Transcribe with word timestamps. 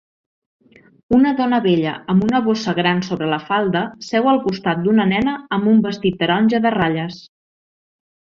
Una 1.17 1.33
dona 1.39 1.57
vella 1.65 1.91
amb 2.13 2.25
una 2.27 2.39
bossa 2.47 2.73
gran 2.79 3.03
sobre 3.09 3.27
la 3.33 3.39
falda 3.51 3.83
seu 4.07 4.31
al 4.31 4.41
costat 4.47 4.81
d'una 4.87 5.07
nena 5.13 5.37
amb 5.59 5.71
un 5.75 5.85
vestit 5.89 6.19
taronja 6.23 6.63
de 6.67 6.73
ratlles 6.79 7.21